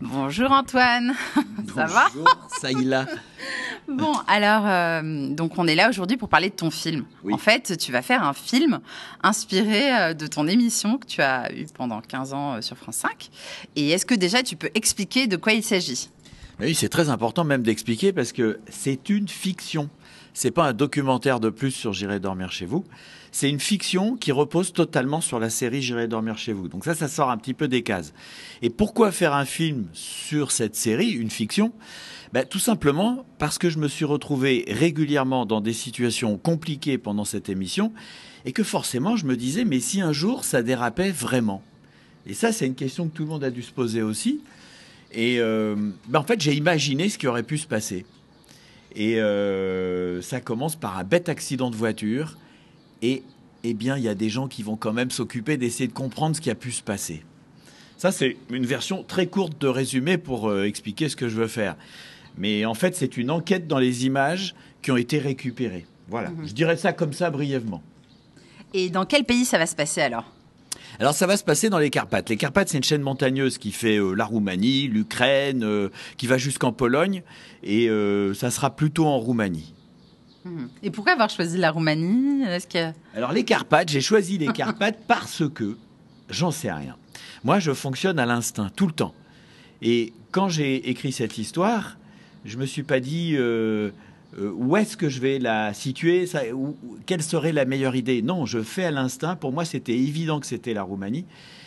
[0.00, 1.12] Bonjour Antoine,
[1.74, 3.06] ça va Bonjour, Saïla.
[3.88, 7.06] Bon, alors, euh, donc on est là aujourd'hui pour parler de ton film.
[7.24, 7.32] Oui.
[7.32, 8.78] En fait, tu vas faire un film
[9.24, 12.96] inspiré euh, de ton émission que tu as eue pendant 15 ans euh, sur France
[12.96, 13.30] 5.
[13.74, 16.08] Et est-ce que déjà tu peux expliquer de quoi il s'agit?
[16.60, 19.88] Oui, c'est très important même d'expliquer parce que c'est une fiction.
[20.34, 22.84] C'est pas un documentaire de plus sur J'irai dormir chez vous.
[23.32, 26.68] C'est une fiction qui repose totalement sur la série J'irai dormir chez vous.
[26.68, 28.12] Donc ça, ça sort un petit peu des cases.
[28.62, 31.72] Et pourquoi faire un film sur cette série, une fiction?
[32.32, 37.24] Ben, Tout simplement parce que je me suis retrouvé régulièrement dans des situations compliquées pendant
[37.24, 37.92] cette émission
[38.44, 41.62] et que forcément je me disais, mais si un jour ça dérapait vraiment?
[42.26, 44.40] Et ça, c'est une question que tout le monde a dû se poser aussi.
[45.12, 45.74] Et euh,
[46.08, 48.04] ben, en fait, j'ai imaginé ce qui aurait pu se passer.
[48.96, 52.36] Et euh, ça commence par un bête accident de voiture.
[53.02, 53.22] Et
[53.62, 56.34] eh bien, il y a des gens qui vont quand même s'occuper d'essayer de comprendre
[56.36, 57.22] ce qui a pu se passer.
[57.96, 61.46] Ça, c'est une version très courte de résumé pour euh, expliquer ce que je veux
[61.48, 61.76] faire.
[62.38, 65.86] Mais en fait, c'est une enquête dans les images qui ont été récupérées.
[66.08, 66.46] Voilà, Mhm.
[66.48, 67.82] je dirais ça comme ça brièvement.
[68.72, 70.24] Et dans quel pays ça va se passer alors?
[70.98, 72.28] Alors ça va se passer dans les Carpates.
[72.28, 76.38] Les Carpates, c'est une chaîne montagneuse qui fait euh, la Roumanie, l'Ukraine, euh, qui va
[76.38, 77.22] jusqu'en Pologne,
[77.62, 79.74] et euh, ça sera plutôt en Roumanie.
[80.44, 80.68] Mhm.
[80.82, 82.42] Et pourquoi avoir choisi la Roumanie?
[82.44, 85.76] Est-ce que Alors les Carpates, j'ai choisi les Carpates parce que
[86.28, 86.96] j'en sais rien.
[87.44, 89.14] Moi, je fonctionne à l'instinct tout le temps.
[89.82, 91.96] Et quand j'ai écrit cette histoire,
[92.44, 93.36] je me suis pas dit
[94.38, 97.64] euh, euh, où est-ce que je vais la situer, ça, où- où- quelle serait la
[97.64, 98.22] meilleure idée?
[98.22, 99.36] Non, je fais à l'instinct.
[99.36, 101.24] Pour moi, c'était évident que c'était la Roumanie,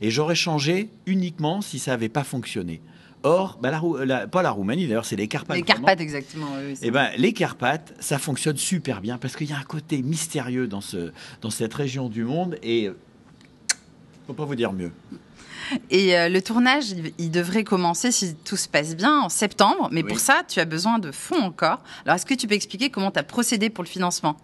[0.00, 2.80] et j'aurais changé uniquement si ça n'avait pas fonctionné.
[3.22, 5.56] Or, bah, la la- pas la Roumanie d'ailleurs, c'est les Carpates.
[5.56, 5.62] les.
[5.62, 9.58] Carpates exactement oui, Eh ben, les Carpates, ça fonctionne super bien parce qu'il y a
[9.58, 12.96] un côté mystérieux dans, ce, dans cette région du monde et euh,
[14.26, 14.92] faut pas vous dire mieux.
[15.90, 19.88] Et euh, le tournage, il, il devrait commencer, si tout se passe bien, en septembre.
[19.92, 20.08] Mais Oui.
[20.08, 21.80] pour ça, tu as besoin de fonds encore.
[22.04, 24.36] Alors, est-ce que tu peux expliquer comment tu as procédé pour le financement?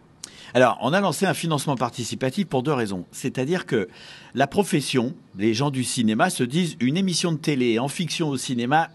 [0.54, 3.06] Alors, on a lancé un financement participatif pour deux raisons.
[3.10, 3.88] C'est-à-dire que
[4.34, 8.36] la profession, les gens du cinéma se disent une émission de télé en fiction au
[8.36, 8.90] cinéma,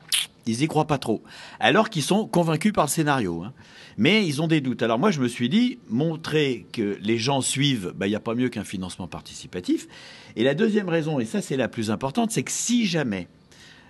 [0.48, 1.24] ils y croient pas trop.
[1.60, 3.44] Alors qu'ils sont convaincus par le scénario.
[3.44, 3.54] hein.
[3.98, 4.84] Mais ils ont des doutes.
[4.84, 8.20] Alors moi, je me suis dit, montrer que les gens suivent, bah, il n'y a
[8.20, 9.88] pas mieux qu'un financement participatif.
[10.36, 13.28] Et la deuxième raison, et ça c'est la plus importante, c'est que si jamais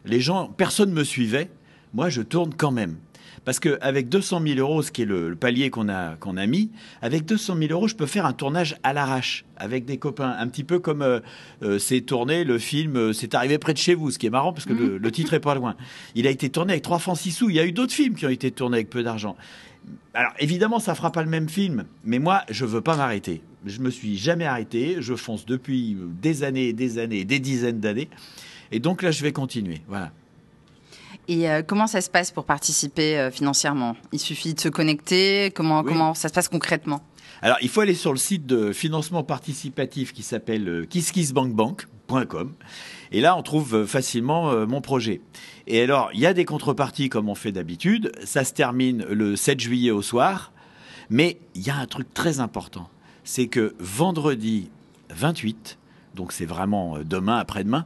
[0.05, 1.49] les gens, personne me suivait,
[1.93, 2.97] moi je tourne quand même.
[3.47, 6.45] Parce qu'avec 200 000 euros, ce qui est le, le palier qu'on a, qu'on a
[6.47, 6.69] mis,
[7.01, 10.35] avec 200 000 euros, je peux faire un tournage à l'arrache avec des copains.
[10.37, 11.21] Un petit peu comme euh,
[11.63, 14.29] euh, c'est tourné le film euh, C'est arrivé près de chez vous, ce qui est
[14.29, 15.77] marrant parce que le, le titre est pas loin.
[16.13, 17.49] Il a été tourné avec 3 francs 6 sous.
[17.49, 19.37] Il y a eu d'autres films qui ont été tournés avec peu d'argent.
[20.13, 23.41] Alors évidemment, ça fera pas le même film, mais moi, je veux pas m'arrêter.
[23.65, 24.97] Je me suis jamais arrêté.
[24.99, 28.09] Je fonce depuis euh, des années, et des années, des dizaines d'années.
[28.73, 29.83] Et donc là, je vais continuer.
[29.87, 30.11] Voilà.
[31.27, 33.95] Et euh, comment ça se passe pour participer euh, financièrement?
[34.13, 35.51] Il suffit de se connecter?
[35.53, 35.87] Comment, Oui.
[35.91, 37.01] comment ça se passe concrètement?
[37.41, 42.53] Alors, il faut aller sur le site de financement participatif qui s'appelle euh, kisskissbankbank.com.
[43.11, 45.21] Et là, on trouve facilement euh, mon projet.
[45.67, 48.11] Et alors, il y a des contreparties comme on fait d'habitude.
[48.23, 50.51] Ça se termine le 7 juillet au soir.
[51.09, 52.89] Mais il y a un truc très important.
[53.23, 54.69] C'est que vendredi
[55.09, 55.77] 28,
[56.15, 57.85] donc c'est vraiment demain, après-demain,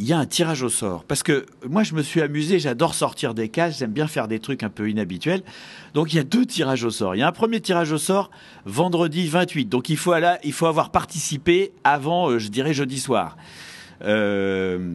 [0.00, 1.04] il y a un tirage au sort.
[1.04, 4.38] Parce que moi, je me suis amusé, j'adore sortir des cases, j'aime bien faire des
[4.38, 5.42] trucs un peu inhabituels.
[5.92, 7.14] Donc il y a deux tirages au sort.
[7.14, 8.30] Il y a un premier tirage au sort
[8.64, 9.66] vendredi 28.
[9.66, 13.36] Donc il faut, aller, il faut avoir participé avant, euh, je dirais, jeudi soir.
[14.02, 14.94] Euh,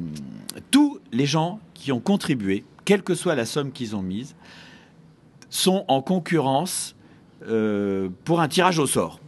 [0.72, 4.36] tous les gens qui ont contribué, quelle que soit la somme qu'ils ont mise,
[5.52, 6.96] sont en concurrence
[7.48, 9.20] euh, pour un tirage au sort.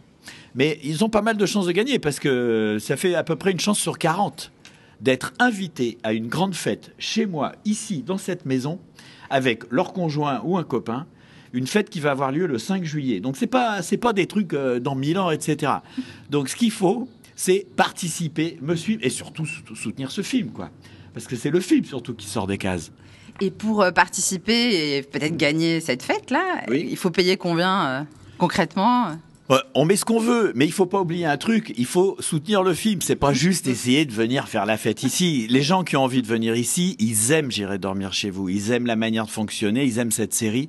[0.56, 3.36] Mais ils ont pas mal de chances de gagner parce que ça fait à peu
[3.36, 4.50] près une chance sur 40
[5.00, 8.80] d'être invités à une grande fête chez moi, ici, dans cette maison,
[9.30, 11.06] avec leur conjoint ou un copain,
[11.52, 13.20] une fête qui va avoir lieu le 5 juillet.
[13.20, 15.72] Donc c'est pas c'est pas des trucs euh, dans Milan, etc.
[16.30, 20.70] Donc ce qu'il faut, c'est participer, me suivre et surtout sou- soutenir ce film, quoi.
[21.14, 22.92] Parce que c'est le film surtout qui sort des cases.
[23.40, 26.86] Et pour euh, participer et peut-être gagner cette fête-là, Oui.
[26.90, 28.02] il faut payer combien euh,
[28.36, 29.16] concrètement?
[29.74, 31.72] On met ce qu'on veut, mais il faut pas oublier un truc.
[31.76, 33.00] Il faut soutenir le film.
[33.00, 35.46] C'est pas juste essayer de venir faire la fête ici.
[35.48, 38.48] Les gens qui ont envie de venir ici, ils aiment J'irai dormir chez vous.
[38.48, 39.84] Ils aiment la manière de fonctionner.
[39.84, 40.68] Ils aiment cette série.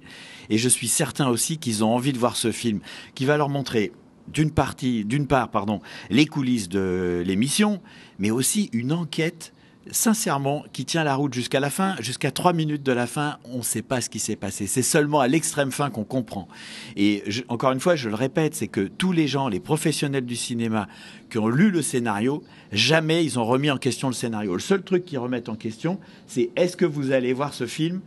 [0.49, 2.79] Et je suis certain aussi qu'ils ont envie de voir ce film,
[3.15, 3.91] qui va leur montrer
[4.31, 7.81] d'une partie, d'une part, pardon, les coulisses de l'émission,
[8.19, 9.53] mais aussi une enquête
[9.91, 13.59] sincèrement, qui tient la route jusqu'à la fin, jusqu'à trois minutes de la fin, on
[13.59, 14.67] ne sait pas ce qui s'est passé.
[14.67, 16.47] C'est seulement à l'extrême fin qu'on comprend.
[16.95, 20.35] Et encore une fois, je le répète, c'est que tous les gens, les professionnels du
[20.35, 20.87] cinéma
[21.29, 24.53] qui ont lu le scénario, jamais ils ont remis en question le scénario.
[24.53, 28.01] Le seul truc qu'ils remettent en question, c'est est-ce que vous allez voir ce film?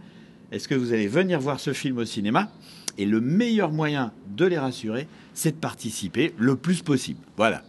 [0.52, 2.50] Est-ce que vous allez venir voir ce film au cinéma?
[2.98, 7.20] Et le meilleur moyen de les rassurer, c'est de participer le plus possible.
[7.36, 7.62] Voilà.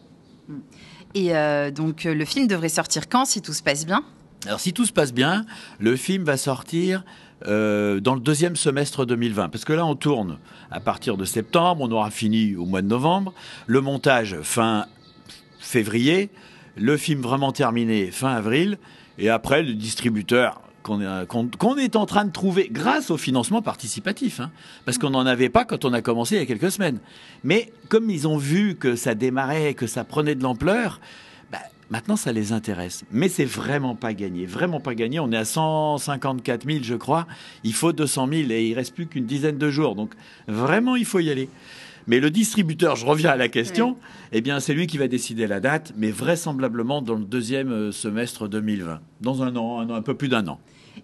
[1.15, 4.03] Et euh, donc euh, le film devrait sortir quand si tout se passe bien?
[4.45, 5.45] Alors si tout se passe bien,
[5.79, 7.03] le film va sortir
[7.47, 9.49] euh, dans le deuxième semestre 2020.
[9.49, 10.37] Parce que là, on tourne
[10.71, 13.33] à partir de septembre, on aura fini au mois de novembre.
[13.67, 14.87] Le montage fin
[15.59, 16.29] février,
[16.75, 18.77] le film vraiment terminé fin avril.
[19.17, 24.51] Et après, le distributeur qu'on est en train de trouver grâce au financement participatif, hein,
[24.85, 26.99] parce qu'on n'en avait pas quand on a commencé il y a quelques semaines.
[27.43, 30.99] Mais comme ils ont vu que ça démarrait, que ça prenait de l'ampleur,
[31.51, 31.59] bah,
[31.89, 33.03] maintenant ça les intéresse.
[33.11, 35.19] Mais c'est vraiment pas gagné, vraiment pas gagné.
[35.19, 37.25] On est à 154 000, je crois.
[37.63, 39.95] Il faut 200 000 et il reste plus qu'une dizaine de jours.
[39.95, 40.11] Donc
[40.47, 41.49] vraiment, il faut y aller.
[42.07, 43.95] Mais le distributeur, je reviens à la question,
[44.31, 47.91] eh bien, c'est lui qui va décider la date, mais vraisemblablement dans le deuxième euh,
[47.91, 50.59] semestre 2020, dans un an, un, an, un peu plus d'un an.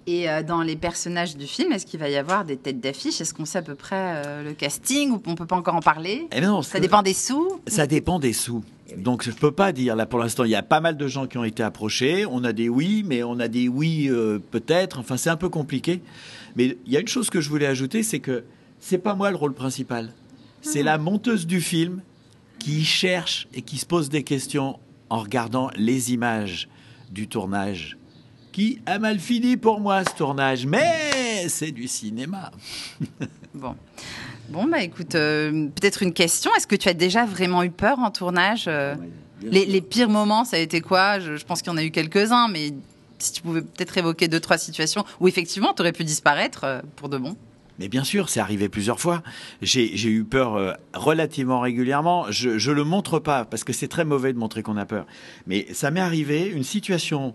[0.07, 3.22] Et euh, dans les personnages du film, est-ce qu'il va y avoir des têtes d'affiche?
[3.22, 5.81] Est-ce qu'on sait à peu près euh, le casting ou on peut pas encore en
[5.81, 6.28] parler?
[6.36, 7.62] Eh non, Ça dépend des sous?
[7.68, 8.63] Ça dépend des sous.
[8.98, 10.44] Donc je ne peux pas dire là pour l'instant.
[10.44, 12.25] Il y a pas mal de gens qui ont été approchés.
[12.25, 14.10] On a des oui, mais on a des oui
[14.50, 14.98] peut-être.
[14.98, 16.01] Enfin c'est un peu compliqué.
[16.56, 18.44] Mais il y a une chose que je voulais ajouter, c'est que
[18.80, 20.12] c'est pas moi le rôle principal.
[20.62, 22.02] C'est la monteuse du film
[22.60, 24.80] qui cherche et qui se pose des questions
[25.10, 26.68] en regardant les images
[27.12, 27.98] du tournage.
[28.52, 32.52] Qui a mal fini pour moi ce tournage, mais c'est du cinéma.
[33.54, 33.76] bon.
[34.50, 36.52] Bon, bah écoute, euh, peut-être une question.
[36.58, 38.96] Est-ce que tu as déjà vraiment eu peur en tournage euh,
[39.44, 41.20] les, pires moments, ça a été quoi?
[41.20, 42.74] Je, je, pense qu'il y en a eu quelques-uns, mais
[43.20, 46.82] si tu pouvais peut-être évoquer deux, trois situations où effectivement tu aurais pu disparaître euh,
[46.96, 47.36] pour de bon
[47.80, 49.24] mais bien sûr, c'est arrivé plusieurs fois.
[49.62, 52.26] J'ai eu peur euh, relativement régulièrement.
[52.30, 55.08] Je ne le montre pas parce que c'est très mauvais de montrer qu'on a peur.
[55.48, 57.34] Mais ça m'est arrivé, une situation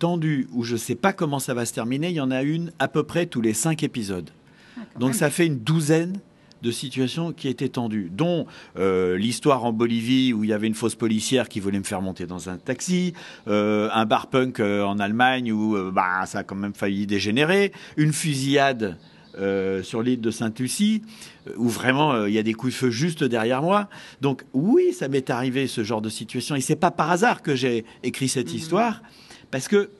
[0.00, 2.08] tendue où je ne sais pas comment ça va se terminer.
[2.08, 4.30] Il y en a une à peu près tous les cinq épisodes.
[4.76, 6.18] Ah, Donc ça fait une douzaine
[6.60, 8.46] de situations qui étaient tendues, dont
[8.78, 12.00] euh, l'histoire en Bolivie où il y avait une fausse policière qui voulait me faire
[12.00, 13.12] monter dans un taxi,
[13.48, 18.14] euh, un bar punk en Allemagne où bah, ça a quand même failli dégénérer, une
[18.14, 18.96] fusillade
[19.38, 21.02] euh, sur l'île de Sainte-Lucie,
[21.48, 23.88] euh, où vraiment euh, il y a des coups de feu juste derrière moi.
[24.20, 26.54] Donc oui, ça m'est arrivé ce genre de situation.
[26.54, 28.56] Et c'est pas par hasard que j'ai écrit cette mhm.
[28.56, 29.02] histoire,
[29.50, 29.90] parce que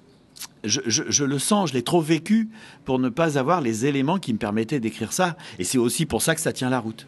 [0.63, 2.49] je, le sens, je l'ai trop vécu
[2.85, 5.37] pour ne pas avoir les éléments qui me permettaient d'écrire ça.
[5.59, 7.07] Et c'est aussi pour ça que ça tient la route.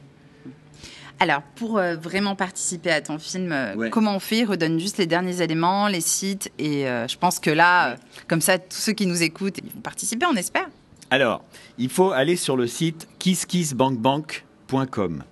[1.18, 3.54] Alors, pour vraiment participer à ton film,
[3.90, 4.44] comment on fait?
[4.44, 6.52] Redonne juste les derniers éléments, les sites.
[6.58, 7.96] Et je pense que là,
[8.28, 10.68] comme ça, tous ceux qui nous écoutent, ils vont participer, on espère.
[11.16, 11.42] Alors,
[11.78, 15.22] il faut aller sur le site kisskissbankbank.com.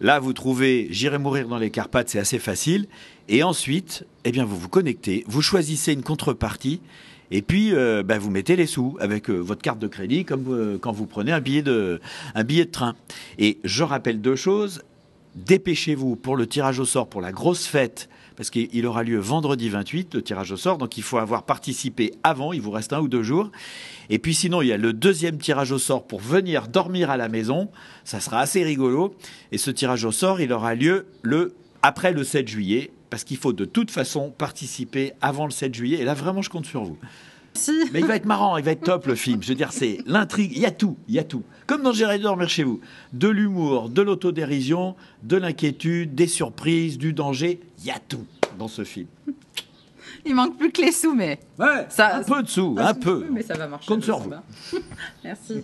[0.00, 2.86] Là, vous trouvez J'irai mourir dans les Carpates, c'est assez facile.
[3.28, 6.80] Et ensuite, eh bien, vous vous connectez, vous choisissez une contrepartie,
[7.30, 10.46] et puis euh, bah, vous mettez les sous avec euh, votre carte de crédit, comme
[10.48, 12.00] euh, quand vous prenez un billet, de,
[12.34, 12.94] un billet de train.
[13.38, 14.80] Et je rappelle deux choses.
[15.34, 19.68] Dépêchez-vous pour le tirage au sort pour la grosse fête parce qu'il aura lieu vendredi
[19.68, 23.00] 28, le tirage au sort, donc il faut avoir participé avant, il vous reste un
[23.00, 23.50] ou deux jours.
[24.10, 27.16] Et puis sinon, il y a le deuxième tirage au sort pour venir dormir à
[27.16, 27.68] la maison,
[28.04, 29.12] ça sera assez rigolo.
[29.50, 33.38] Et ce tirage au sort, il aura lieu le, après le 7 juillet, parce qu'il
[33.38, 35.98] faut de toute façon participer avant le 7 juillet.
[35.98, 36.96] Et là, vraiment, je compte sur vous.
[37.92, 39.42] Mais il va être marrant, il va être top le film.
[39.42, 41.42] Je veux dire, c'est l'intrigue, il y a tout, il y a tout.
[41.68, 42.80] Comme dans J'irai dormir chez vous.
[43.12, 48.24] De l'humour, de l'autodérision, de l'inquiétude, des surprises, du danger, il y a tout
[48.58, 49.06] dans ce film.
[50.24, 51.38] Il manque plus que les sous, mais.
[51.58, 53.26] Ouais, ça, un peu de sous, un, peu.
[53.30, 53.86] Mais ça va marcher.
[53.86, 54.32] Compte sur vous.
[55.24, 55.62] Merci.